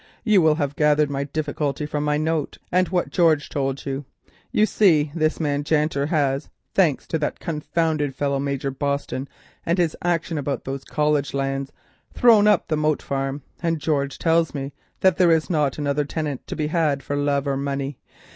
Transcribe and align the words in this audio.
You 0.23 0.41
will 0.41 0.55
have 0.55 0.75
gathered 0.75 1.11
my 1.11 1.25
difficulty 1.25 1.85
from 1.85 2.03
my 2.03 2.17
note 2.17 2.57
and 2.71 2.89
what 2.89 3.11
George 3.11 3.49
told 3.49 3.85
you. 3.85 4.03
You 4.51 4.65
see 4.65 5.11
this 5.13 5.39
man 5.39 5.63
Janter—thanks 5.63 7.05
to 7.05 7.19
that 7.19 7.39
confounded 7.39 8.15
fellow, 8.15 8.39
Major 8.39 8.71
Boston, 8.71 9.29
and 9.63 9.77
his 9.77 9.95
action 10.01 10.39
about 10.39 10.63
those 10.63 10.83
College 10.85 11.35
Lands—has 11.35 12.19
thrown 12.19 12.47
up 12.47 12.67
the 12.67 12.77
Moat 12.77 13.03
Farm, 13.03 13.43
and 13.61 13.77
George 13.77 14.17
tells 14.17 14.55
me 14.55 14.73
that 15.01 15.17
there 15.17 15.29
is 15.29 15.51
not 15.51 15.77
another 15.77 16.03
tenant 16.03 16.47
to 16.47 16.55
be 16.55 16.65
had 16.65 17.03
for 17.03 17.15
love 17.15 17.45
or 17.45 17.55
money. 17.55 17.99